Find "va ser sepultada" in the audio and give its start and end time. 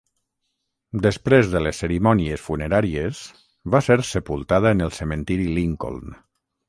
3.75-4.73